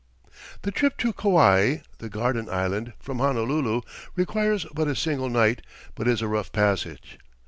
"]The 0.63 0.71
trip 0.71 0.97
to 0.97 1.13
Kauai, 1.13 1.81
the 1.99 2.09
"Garden 2.09 2.49
Island," 2.49 2.93
from 2.99 3.19
Honolulu, 3.19 3.81
requires 4.15 4.65
but 4.73 4.87
a 4.87 4.95
single 4.95 5.29
night, 5.29 5.61
but 5.93 6.07
is 6.07 6.23
a 6.23 6.27
rough 6.27 6.51
passage. 6.51 7.19